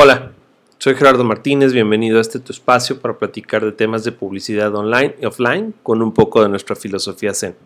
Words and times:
Hola, 0.00 0.30
soy 0.78 0.94
Gerardo 0.94 1.24
Martínez, 1.24 1.72
bienvenido 1.72 2.18
a 2.18 2.20
este 2.20 2.38
tu 2.38 2.52
espacio 2.52 3.00
para 3.00 3.18
platicar 3.18 3.64
de 3.64 3.72
temas 3.72 4.04
de 4.04 4.12
publicidad 4.12 4.72
online 4.76 5.16
y 5.20 5.26
offline 5.26 5.74
con 5.82 6.02
un 6.02 6.14
poco 6.14 6.40
de 6.40 6.48
nuestra 6.48 6.76
filosofía 6.76 7.34
Zen. 7.34 7.56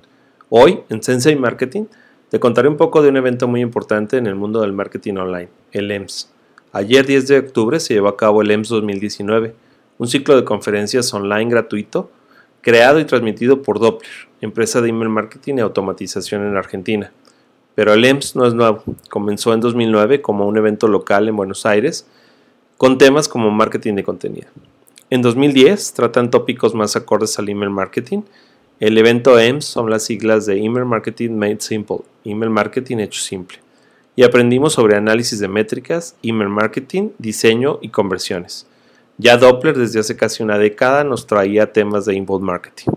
Hoy, 0.48 0.80
en 0.88 1.02
Sensei 1.02 1.36
Marketing, 1.36 1.84
te 2.30 2.40
contaré 2.40 2.68
un 2.68 2.79
poco 2.79 3.02
de 3.02 3.10
un 3.10 3.18
evento 3.18 3.48
muy 3.48 3.60
importante 3.60 4.16
en 4.16 4.26
el 4.26 4.34
mundo 4.34 4.62
del 4.62 4.72
marketing 4.72 5.16
online, 5.16 5.50
el 5.72 5.90
EMS. 5.90 6.32
Ayer 6.72 7.04
10 7.04 7.29
de 7.29 7.38
octubre 7.38 7.79
se 7.79 7.93
llevó 7.93 8.08
a 8.08 8.16
cabo 8.16 8.40
el 8.40 8.50
EMS 8.50 8.71
2019, 8.71 9.54
un 9.99 10.08
ciclo 10.08 10.35
de 10.35 10.46
conferencias 10.46 11.12
online 11.12 11.50
gratuito 11.50 12.10
creado 12.62 12.99
y 12.99 13.04
transmitido 13.04 13.60
por 13.60 13.79
Doppler, 13.79 14.10
empresa 14.40 14.80
de 14.80 14.88
email 14.88 15.10
marketing 15.10 15.57
y 15.57 15.60
automatización 15.60 16.46
en 16.46 16.57
Argentina. 16.57 17.12
Pero 17.74 17.93
el 17.93 18.02
EMS 18.02 18.36
no 18.36 18.46
es 18.46 18.54
nuevo, 18.54 18.85
comenzó 19.10 19.52
en 19.52 19.60
2009 19.60 20.22
como 20.22 20.46
un 20.46 20.57
evento 20.57 20.88
local 20.88 21.29
en 21.29 21.36
Buenos 21.36 21.66
Aires 21.66 22.07
con 22.82 22.99
temas 22.99 23.29
como 23.29 23.49
marketing 23.53 23.95
de 23.95 24.03
contenido. 24.03 24.49
En 25.09 25.22
2010 25.22 25.95
tratan 25.95 26.32
tópicos 26.32 26.75
más 26.75 26.96
acordes 26.96 27.39
al 27.39 27.49
email 27.49 27.71
marketing. 27.71 28.22
El 28.81 28.99
evento 28.99 29.39
EMS 29.39 29.67
son 29.67 29.89
las 29.89 30.03
siglas 30.03 30.46
de 30.46 30.58
Email 30.58 30.85
Marketing 30.85 31.31
Made 31.31 31.61
Simple, 31.61 31.99
email 32.25 32.50
marketing 32.50 32.97
hecho 32.98 33.20
simple. 33.20 33.58
Y 34.16 34.24
aprendimos 34.24 34.72
sobre 34.72 34.97
análisis 34.97 35.39
de 35.39 35.47
métricas, 35.47 36.16
email 36.24 36.48
marketing, 36.48 37.11
diseño 37.19 37.78
y 37.83 37.91
conversiones. 37.91 38.66
Ya 39.17 39.36
Doppler 39.36 39.78
desde 39.78 40.00
hace 40.00 40.17
casi 40.17 40.42
una 40.42 40.58
década 40.58 41.05
nos 41.05 41.28
traía 41.28 41.72
temas 41.72 42.05
de 42.05 42.17
inbound 42.17 42.44
marketing. 42.44 42.91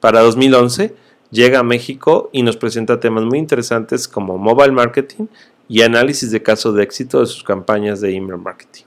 Para 0.00 0.22
2011 0.22 0.94
llega 1.30 1.58
a 1.58 1.64
México 1.64 2.30
y 2.32 2.42
nos 2.42 2.56
presenta 2.56 2.98
temas 2.98 3.24
muy 3.24 3.38
interesantes 3.38 4.08
como 4.08 4.38
mobile 4.38 4.72
marketing 4.72 5.26
y 5.68 5.82
análisis 5.82 6.30
de 6.30 6.42
caso 6.42 6.72
de 6.72 6.82
éxito 6.82 7.20
de 7.20 7.26
sus 7.26 7.44
campañas 7.44 8.00
de 8.00 8.16
email 8.16 8.38
marketing. 8.38 8.84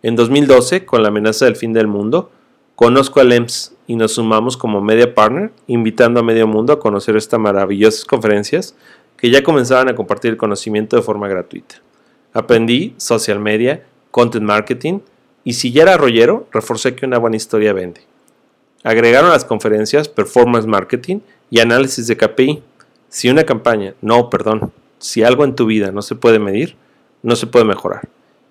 En 0.00 0.14
2012, 0.14 0.84
con 0.84 1.02
la 1.02 1.08
amenaza 1.08 1.46
del 1.46 1.56
fin 1.56 1.72
del 1.72 1.88
mundo, 1.88 2.30
conozco 2.76 3.18
a 3.18 3.24
LEMS 3.24 3.74
y 3.88 3.96
nos 3.96 4.12
sumamos 4.12 4.56
como 4.56 4.80
media 4.80 5.12
partner, 5.12 5.50
invitando 5.66 6.20
a 6.20 6.22
medio 6.22 6.46
mundo 6.46 6.72
a 6.72 6.78
conocer 6.78 7.16
estas 7.16 7.40
maravillosas 7.40 8.04
conferencias 8.04 8.76
que 9.16 9.28
ya 9.30 9.42
comenzaban 9.42 9.88
a 9.88 9.96
compartir 9.96 10.30
el 10.30 10.36
conocimiento 10.36 10.94
de 10.94 11.02
forma 11.02 11.26
gratuita. 11.26 11.82
Aprendí 12.32 12.94
social 12.96 13.40
media, 13.40 13.82
content 14.12 14.44
marketing 14.44 15.00
y 15.42 15.54
si 15.54 15.72
ya 15.72 15.82
era 15.82 15.96
rollero, 15.96 16.46
reforcé 16.52 16.94
que 16.94 17.04
una 17.04 17.18
buena 17.18 17.36
historia 17.36 17.72
vende. 17.72 18.02
Agregaron 18.84 19.30
las 19.30 19.44
conferencias 19.44 20.08
performance 20.08 20.68
marketing 20.68 21.18
y 21.50 21.58
análisis 21.58 22.06
de 22.06 22.16
KPI. 22.16 22.62
Si 23.08 23.28
una 23.28 23.42
campaña, 23.42 23.94
no, 24.00 24.30
perdón, 24.30 24.70
si 24.98 25.24
algo 25.24 25.44
en 25.44 25.56
tu 25.56 25.66
vida 25.66 25.90
no 25.90 26.02
se 26.02 26.14
puede 26.14 26.38
medir, 26.38 26.76
no 27.24 27.34
se 27.34 27.48
puede 27.48 27.64
mejorar 27.64 28.08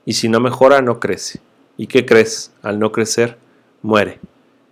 y 0.08 0.13
si 0.13 0.30
no 0.30 0.39
mejora 0.39 0.81
no 0.81 1.02
crece. 1.02 1.41
¿Y 1.75 1.88
qué 1.88 2.05
crees? 2.05 2.53
Al 2.61 2.80
no 2.80 2.94
crecer, 2.94 3.38
muere. 3.81 4.19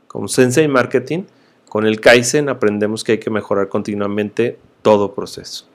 Con 0.08 0.30
Sensei 0.30 0.70
Marketing, 0.70 1.24
con 1.68 1.86
el 1.86 2.00
Kaizen 2.00 2.48
aprendemos 2.48 3.04
que 3.04 3.12
hay 3.12 3.18
que 3.18 3.30
mejorar 3.30 3.68
continuamente 3.68 4.58
todo 4.82 5.14
proceso. 5.14 5.66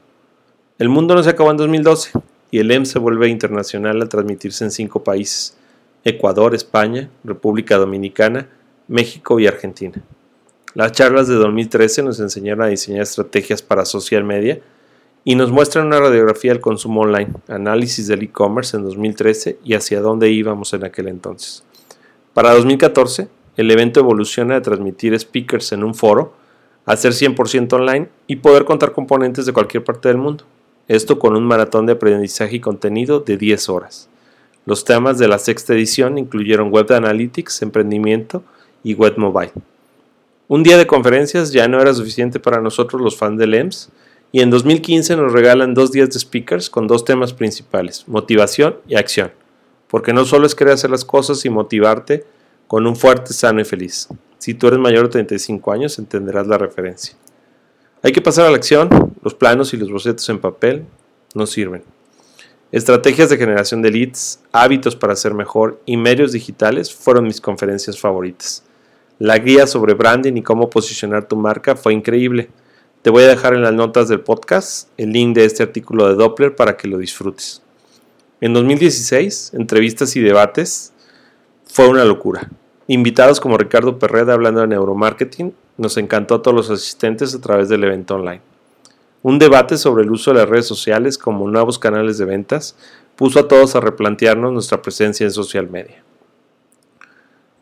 El 0.79 0.89
mundo 0.89 1.15
no 1.15 1.23
se 1.23 1.29
acabó 1.29 1.51
en 1.51 1.59
2012 1.59 2.13
y 2.51 2.59
el 2.59 2.71
EM 2.71 2.87
se 2.87 2.99
vuelve 2.99 3.29
internacional 3.29 4.01
al 4.01 4.09
transmitirse 4.09 4.65
en 4.65 4.71
cinco 4.71 5.05
países, 5.05 5.59
Ecuador, 6.05 6.55
España, 6.55 7.11
República 7.23 7.77
Dominicana, 7.77 8.49
México 8.89 9.39
y 9.41 9.47
Argentina. 9.47 10.03
Las 10.73 10.93
charlas 10.93 11.29
de 11.29 11.35
2013 11.35 12.03
nos 12.03 12.19
enseñaron 12.19 12.63
a 12.63 12.69
diseñar 12.69 13.03
estrategias 13.03 13.61
para 13.61 13.85
social 13.85 14.25
media, 14.25 14.59
y 15.25 15.35
nos 15.35 15.51
muestran 15.51 15.87
una 15.87 16.01
radiografía 16.01 16.53
del 16.53 16.61
consumo 16.61 17.03
online, 17.03 17.31
análisis 17.49 18.07
del 18.07 18.23
e-commerce 18.23 18.77
en 18.77 18.85
2013 18.85 19.59
y 19.65 19.75
hacia 19.75 20.01
dónde 20.01 20.31
íbamos 20.31 20.73
en 20.73 20.85
aquel 20.85 21.09
entonces. 21.09 21.63
Para 22.33 22.55
2014, 22.55 23.29
el 23.57 23.71
evento 23.71 24.01
evoluciona 24.01 24.55
de 24.55 24.61
transmitir 24.63 25.19
speakers 25.19 25.73
en 25.73 25.85
un 25.85 25.95
foro 25.95 26.33
a 26.87 26.97
ser 26.97 27.13
100% 27.13 27.73
online 27.75 28.09
y 28.27 28.37
poder 28.37 28.65
contar 28.65 28.93
componentes 28.93 29.47
de 29.47 29.53
cualquier 29.53 29.85
parte 29.85 30.09
del 30.09 30.17
mundo. 30.17 30.45
Esto 30.89 31.19
con 31.19 31.37
un 31.37 31.45
maratón 31.45 31.87
de 31.87 31.93
aprendizaje 31.93 32.57
y 32.57 32.61
contenido 32.61 33.21
de 33.21 33.37
10 33.37 33.69
horas. 33.69 34.09
Los 34.65 34.85
temas 34.85 35.19
de 35.19 35.29
la 35.29 35.39
sexta 35.39 35.75
edición 35.75 36.19
incluyeron 36.19 36.71
Web 36.71 36.93
Analytics, 36.93 37.63
Emprendimiento 37.63 38.43
y 38.83 38.95
Web 38.95 39.15
Mobile. 39.19 39.53
Un 40.49 40.63
día 40.63 40.79
de 40.79 40.87
conferencias 40.87 41.53
ya 41.53 41.69
no 41.69 41.81
era 41.81 41.95
suficiente 41.95 42.41
para 42.41 42.61
nosotros 42.61 43.01
los 43.01 43.17
fans 43.17 43.39
de 43.39 43.47
LEMS, 43.47 43.91
y 44.33 44.41
en 44.43 44.51
2015 44.51 45.17
nos 45.17 45.33
regalan 45.33 45.75
dos 45.75 45.91
días 45.91 46.11
de 46.11 46.19
speakers 46.19 46.71
con 46.71 46.87
dos 46.87 47.05
temas 47.05 47.33
principales, 47.33 48.07
motivación 48.07 48.77
y 48.87 48.95
acción. 48.95 49.33
Porque 49.89 50.13
no 50.13 50.25
solo 50.25 50.47
es 50.47 50.55
querer 50.55 50.75
hacer 50.75 50.91
las 50.91 51.05
cosas 51.05 51.45
y 51.45 51.51
motivarte 51.51 52.25
con 52.69 52.87
un 52.87 52.95
fuerte, 52.95 53.33
sano 53.33 53.61
y 53.61 53.65
feliz. 53.65 54.09
Si 54.39 54.55
tú 54.55 54.69
eres 54.69 54.79
mayor 54.79 55.05
de 55.05 55.11
35 55.11 55.73
años 55.73 55.99
entenderás 55.99 56.47
la 56.47 56.59
referencia. 56.59 57.17
Hay 58.03 58.13
que 58.13 58.23
pasar 58.23 58.47
a 58.47 58.51
la 58.51 58.57
acción, 58.57 58.89
los 59.23 59.35
planos 59.35 59.75
y 59.75 59.77
los 59.77 59.91
bocetos 59.91 60.29
en 60.29 60.39
papel 60.39 60.85
no 61.35 61.47
sirven. 61.47 61.83
Estrategias 62.73 63.31
de 63.31 63.37
generación 63.37 63.83
de 63.83 63.91
leads, 63.91 64.41
hábitos 64.53 64.95
para 64.95 65.17
ser 65.17 65.35
mejor 65.35 65.83
y 65.87 65.97
medios 65.97 66.31
digitales 66.31 66.95
fueron 66.95 67.25
mis 67.25 67.41
conferencias 67.41 67.99
favoritas. 67.99 68.63
La 69.19 69.37
guía 69.39 69.67
sobre 69.67 69.95
branding 69.95 70.35
y 70.37 70.43
cómo 70.43 70.71
posicionar 70.71 71.27
tu 71.27 71.37
marca 71.37 71.75
fue 71.75 71.93
increíble 71.93 72.49
te 73.03 73.09
voy 73.09 73.23
a 73.23 73.29
dejar 73.29 73.55
en 73.55 73.63
las 73.63 73.73
notas 73.73 74.09
del 74.09 74.21
podcast 74.21 74.89
el 74.99 75.13
link 75.13 75.35
de 75.35 75.47
este 75.47 75.63
artículo 75.63 76.09
de 76.09 76.17
Doppler 76.17 76.55
para 76.55 76.77
que 76.77 76.87
lo 76.87 76.99
disfrutes. 76.99 77.63
En 78.43 78.53
2016, 78.53 79.53
entrevistas 79.55 80.17
y 80.17 80.21
debates 80.21 80.93
fue 81.65 81.89
una 81.89 82.05
locura. 82.05 82.51
Invitados 82.89 83.41
como 83.41 83.57
Ricardo 83.57 83.99
Perreda 83.99 84.35
hablando 84.35 84.61
de 84.61 84.67
neuromarketing, 84.67 85.55
nos 85.79 85.97
encantó 85.97 86.35
a 86.35 86.43
todos 86.43 86.55
los 86.55 86.71
asistentes 86.71 87.35
a 87.35 87.41
través 87.41 87.71
del 87.71 87.85
evento 87.85 88.17
online. 88.17 88.43
Un 89.23 89.39
debate 89.39 89.79
sobre 89.79 90.03
el 90.03 90.11
uso 90.11 90.33
de 90.33 90.41
las 90.41 90.49
redes 90.49 90.67
sociales 90.67 91.17
como 91.17 91.49
nuevos 91.49 91.79
canales 91.79 92.19
de 92.19 92.27
ventas 92.27 92.77
puso 93.17 93.41
a 93.41 93.49
todos 93.49 93.77
a 93.77 93.81
replantearnos 93.81 94.53
nuestra 94.53 94.83
presencia 94.83 95.25
en 95.25 95.31
social 95.31 95.71
media. 95.71 96.03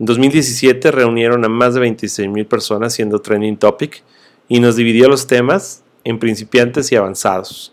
En 0.01 0.07
2017 0.07 0.91
reunieron 0.91 1.45
a 1.45 1.49
más 1.49 1.75
de 1.75 1.81
26.000 1.81 2.47
personas 2.47 2.95
siendo 2.95 3.21
trending 3.21 3.57
topic 3.57 4.03
y 4.49 4.61
nos 4.61 4.77
dividió 4.77 5.09
los 5.09 5.27
temas 5.27 5.85
en 6.05 6.19
principiantes 6.19 6.91
y 6.91 6.97
avanzados, 6.97 7.73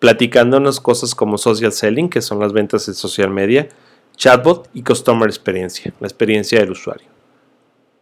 platicándonos 0.00 0.80
cosas 0.80 1.14
como 1.14 1.38
social 1.38 1.72
selling, 1.72 2.08
que 2.08 2.20
son 2.20 2.40
las 2.40 2.52
ventas 2.52 2.88
en 2.88 2.94
social 2.94 3.30
media, 3.30 3.68
chatbot 4.16 4.68
y 4.74 4.82
customer 4.82 5.28
experiencia, 5.28 5.92
la 6.00 6.08
experiencia 6.08 6.58
del 6.58 6.72
usuario. 6.72 7.06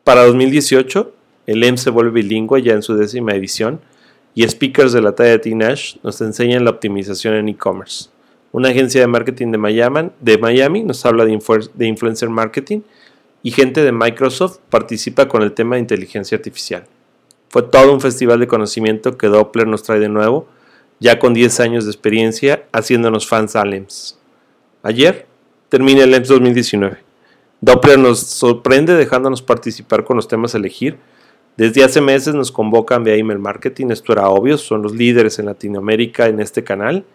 Para 0.03 0.25
2018, 0.25 1.13
el 1.47 1.63
EM 1.63 1.77
se 1.77 1.91
vuelve 1.91 2.23
bilingüe 2.23 2.63
ya 2.63 2.73
en 2.73 2.83
su 2.83 2.97
décima 2.97 3.35
edición 3.35 3.81
y 4.35 4.47
speakers 4.49 4.93
de 4.93 5.03
la 5.03 5.15
talla 5.15 5.31
de 5.31 5.39
T-Nash 5.39 5.97
nos 6.03 6.21
enseñan 6.21 6.65
la 6.65 6.71
optimización 6.71 7.35
en 7.35 7.49
e-commerce. 7.49 8.11
Una 8.53 8.71
agencia 8.71 9.01
de 9.01 9.07
marketing 9.07 9.53
de 9.53 9.59
Miami, 9.59 10.11
de 10.21 10.39
Miami 10.39 10.83
nos 10.83 11.05
habla 11.05 11.25
de 11.25 11.87
influencer 11.87 12.31
marketing 12.31 12.81
y 13.43 13.51
gente 13.51 13.83
de 13.83 13.93
Microsoft 13.93 14.59
participa 14.71 15.29
con 15.29 15.43
el 15.43 15.53
tema 15.53 15.77
de 15.77 15.83
inteligencia 15.83 16.37
artificial. 16.37 16.87
Fue 17.57 17.63
todo 17.63 17.91
un 17.95 18.03
festival 18.03 18.39
de 18.39 18.49
conocimiento 18.49 19.17
que 19.17 19.29
Doppler 19.29 19.67
nos 19.67 19.83
trae 19.83 19.99
de 19.99 20.11
nuevo, 20.11 20.47
ya 21.01 21.19
con 21.19 21.33
10 21.33 21.61
años 21.61 21.87
de 21.87 21.91
experiencia 21.91 22.67
haciéndonos 22.71 23.27
fans 23.27 23.57
a 23.57 23.65
LEMS. 23.65 24.19
Ayer 24.83 25.25
termina 25.71 26.05
el 26.05 26.11
LEMS 26.11 26.29
2019. 26.29 26.99
Doppler 27.63 27.99
nos 27.99 28.21
sorprende 28.21 28.93
dejándonos 28.93 29.41
participar 29.41 30.05
con 30.05 30.17
los 30.17 30.29
temas 30.29 30.55
a 30.55 30.59
elegir. 30.59 30.99
Desde 31.57 31.83
hace 31.83 32.03
meses 32.03 32.35
nos 32.35 32.53
convocan 32.53 33.05
vía 33.05 33.15
email 33.15 33.39
marketing, 33.39 33.87
esto 33.89 34.13
era 34.13 34.29
obvio, 34.29 34.59
son 34.59 34.83
los 34.83 34.95
líderes 34.95 35.39
en 35.39 35.47
Latinoamérica 35.47 36.27
en 36.27 36.41
este 36.41 36.63
canal 36.63 37.07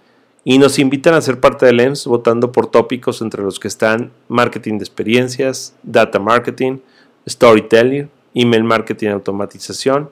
y 0.44 0.58
nos 0.58 0.80
invitan 0.80 1.14
a 1.14 1.22
ser 1.22 1.40
parte 1.40 1.68
del 1.68 1.78
LEMS 1.78 2.08
votando 2.08 2.52
por 2.52 2.66
tópicos 2.66 3.22
entre 3.22 3.44
los 3.44 3.60
que 3.60 3.68
están 3.68 4.12
marketing 4.28 4.80
de 4.80 4.86
experiencias, 4.86 5.76
data 5.84 6.18
marketing, 6.18 6.80
storytelling, 7.30 8.10
email 8.34 8.64
marketing 8.64 9.10
automatización, 9.10 10.10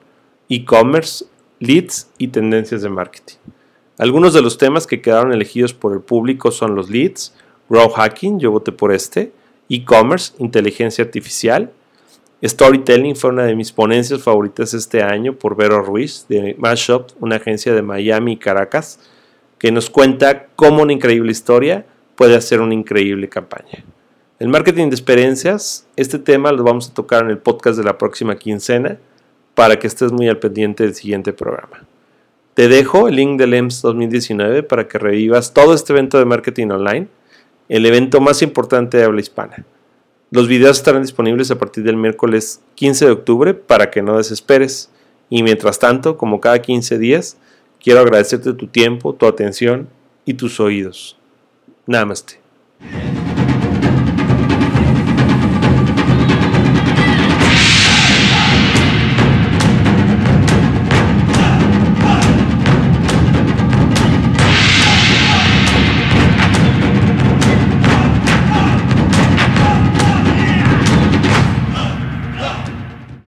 e-commerce, 0.50 1.26
leads 1.60 2.10
y 2.18 2.30
tendencias 2.30 2.82
de 2.82 2.90
marketing. 2.90 3.38
Algunos 4.00 4.34
de 4.34 4.42
los 4.42 4.58
temas 4.58 4.88
que 4.88 5.02
quedaron 5.02 5.32
elegidos 5.32 5.74
por 5.74 5.94
el 5.94 6.02
público 6.02 6.52
son 6.52 6.74
los 6.76 6.90
leads, 6.90 7.34
growth 7.70 7.94
hacking, 7.94 8.40
yo 8.40 8.52
voté 8.52 8.72
por 8.72 8.92
este, 8.92 9.32
e-commerce, 9.70 10.34
inteligencia 10.40 11.04
artificial. 11.04 11.72
Storytelling 12.44 13.16
fue 13.16 13.30
una 13.30 13.44
de 13.44 13.56
mis 13.56 13.72
ponencias 13.72 14.24
favoritas 14.24 14.74
este 14.74 15.04
año 15.04 15.34
por 15.34 15.56
Vero 15.56 15.82
Ruiz 15.82 16.26
de 16.30 16.56
Mashup, 16.58 17.12
una 17.20 17.36
agencia 17.36 17.74
de 17.74 17.82
Miami 17.82 18.34
y 18.34 18.38
Caracas, 18.38 19.00
que 19.60 19.72
nos 19.72 19.90
cuenta 19.90 20.48
cómo 20.56 20.82
una 20.82 20.94
increíble 20.94 21.32
historia 21.32 21.86
puede 22.16 22.36
hacer 22.36 22.62
una 22.62 22.74
increíble 22.74 23.30
campaña. 23.30 23.84
El 24.40 24.48
marketing 24.48 24.88
de 24.90 24.96
experiencias, 24.96 25.86
este 25.98 26.18
tema 26.18 26.54
lo 26.54 26.64
vamos 26.64 26.90
a 26.90 26.94
tocar 26.94 27.24
en 27.24 27.30
el 27.30 27.38
podcast 27.38 27.78
de 27.78 27.84
la 27.84 27.98
próxima 27.98 28.38
quincena 28.38 28.98
para 29.60 29.78
que 29.78 29.88
estés 29.88 30.14
muy 30.14 30.30
al 30.30 30.38
pendiente 30.38 30.86
del 30.86 30.96
siguiente 30.96 31.34
programa. 31.34 31.84
Te 32.54 32.70
dejo 32.70 33.10
el 33.10 33.18
link 33.18 33.38
del 33.38 33.54
EMS 33.54 33.82
2019 33.82 34.64
para 34.64 34.88
que 34.88 34.98
revivas 34.98 35.54
todo 35.54 35.74
este 35.74 35.92
evento 35.92 36.18
de 36.18 36.24
marketing 36.24 36.68
online 36.68 37.10
el 37.68 37.86
evento 37.86 38.22
más 38.22 38.42
importante 38.42 38.96
de 38.96 39.04
habla 39.04 39.20
hispana. 39.20 39.66
Los 40.32 40.48
videos 40.48 40.78
estarán 40.78 41.02
disponibles 41.02 41.52
a 41.52 41.58
partir 41.58 41.84
del 41.84 41.98
miércoles 41.98 42.62
15 42.76 43.08
de 43.08 43.12
octubre 43.12 43.54
para 43.54 43.92
que 43.92 44.02
no 44.02 44.16
desesperes. 44.16 44.92
Y 45.30 45.44
mientras 45.44 45.78
tanto, 45.78 46.16
como 46.16 46.40
cada 46.40 46.62
15 46.62 46.98
días, 46.98 47.36
quiero 47.84 48.00
agradecerte 48.00 48.54
tu 48.54 48.68
tiempo, 48.68 49.14
tu 49.14 49.26
atención 49.26 49.90
y 50.24 50.36
tus 50.36 50.62
oídos. 50.62 51.18
Namaste. 51.86 52.40